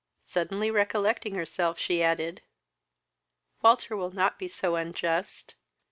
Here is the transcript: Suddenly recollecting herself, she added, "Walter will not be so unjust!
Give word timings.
Suddenly 0.23 0.71
recollecting 0.71 1.35
herself, 1.35 1.77
she 1.77 2.01
added, 2.01 2.41
"Walter 3.61 3.95
will 3.95 4.09
not 4.09 4.39
be 4.39 4.47
so 4.47 4.75
unjust! 4.75 5.53